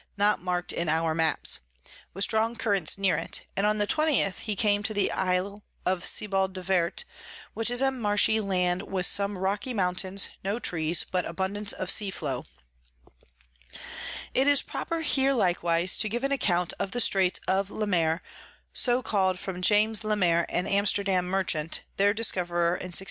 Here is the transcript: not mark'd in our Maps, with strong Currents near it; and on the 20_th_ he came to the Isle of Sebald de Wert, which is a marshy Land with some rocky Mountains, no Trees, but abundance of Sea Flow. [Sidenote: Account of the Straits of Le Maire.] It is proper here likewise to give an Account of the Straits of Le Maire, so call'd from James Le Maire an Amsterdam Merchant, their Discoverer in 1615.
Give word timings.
not 0.17 0.39
mark'd 0.41 0.73
in 0.73 0.89
our 0.89 1.13
Maps, 1.13 1.59
with 2.11 2.23
strong 2.23 2.55
Currents 2.55 2.97
near 2.97 3.17
it; 3.17 3.43
and 3.55 3.67
on 3.67 3.77
the 3.77 3.85
20_th_ 3.85 4.39
he 4.39 4.55
came 4.55 4.81
to 4.81 4.95
the 4.95 5.11
Isle 5.11 5.61
of 5.85 6.07
Sebald 6.07 6.53
de 6.53 6.63
Wert, 6.63 7.05
which 7.53 7.69
is 7.69 7.83
a 7.83 7.91
marshy 7.91 8.39
Land 8.39 8.81
with 8.81 9.05
some 9.05 9.37
rocky 9.37 9.75
Mountains, 9.75 10.29
no 10.43 10.57
Trees, 10.57 11.05
but 11.11 11.23
abundance 11.25 11.71
of 11.71 11.91
Sea 11.91 12.09
Flow. 12.09 12.45
[Sidenote: 13.71 13.75
Account 13.75 13.83
of 13.91 14.01
the 14.01 14.09
Straits 14.09 14.09
of 14.09 14.19
Le 14.19 14.25
Maire.] 14.25 14.33
It 14.33 14.47
is 14.47 14.61
proper 14.63 15.01
here 15.01 15.33
likewise 15.33 15.97
to 15.97 16.09
give 16.09 16.23
an 16.23 16.31
Account 16.31 16.73
of 16.79 16.91
the 16.93 16.99
Straits 16.99 17.39
of 17.47 17.69
Le 17.69 17.85
Maire, 17.85 18.23
so 18.73 19.03
call'd 19.03 19.37
from 19.37 19.61
James 19.61 20.03
Le 20.03 20.15
Maire 20.15 20.47
an 20.49 20.65
Amsterdam 20.65 21.27
Merchant, 21.27 21.81
their 21.97 22.11
Discoverer 22.15 22.69
in 22.69 22.87
1615. 22.89 22.99